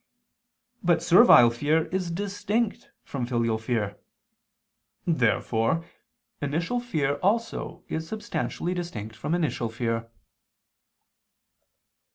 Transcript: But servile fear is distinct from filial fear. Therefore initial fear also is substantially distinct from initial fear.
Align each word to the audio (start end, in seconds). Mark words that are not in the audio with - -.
But 0.83 1.03
servile 1.03 1.51
fear 1.51 1.85
is 1.89 2.09
distinct 2.09 2.89
from 3.03 3.27
filial 3.27 3.59
fear. 3.59 3.99
Therefore 5.05 5.85
initial 6.41 6.79
fear 6.79 7.17
also 7.17 7.83
is 7.87 8.07
substantially 8.09 8.73
distinct 8.73 9.15
from 9.15 9.35
initial 9.35 9.69
fear. 9.69 10.09